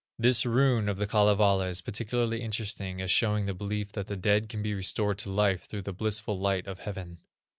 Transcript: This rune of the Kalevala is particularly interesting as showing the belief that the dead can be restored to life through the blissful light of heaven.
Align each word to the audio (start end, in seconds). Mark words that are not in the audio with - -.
This 0.17 0.47
rune 0.47 0.89
of 0.89 0.97
the 0.97 1.05
Kalevala 1.05 1.67
is 1.67 1.81
particularly 1.81 2.41
interesting 2.41 2.99
as 3.03 3.11
showing 3.11 3.45
the 3.45 3.53
belief 3.53 3.91
that 3.91 4.07
the 4.07 4.17
dead 4.17 4.49
can 4.49 4.63
be 4.63 4.73
restored 4.73 5.19
to 5.19 5.29
life 5.29 5.65
through 5.65 5.83
the 5.83 5.93
blissful 5.93 6.39
light 6.39 6.65
of 6.65 6.79
heaven. 6.79 7.19